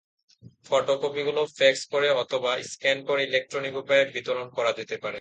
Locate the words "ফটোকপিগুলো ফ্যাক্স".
0.65-1.81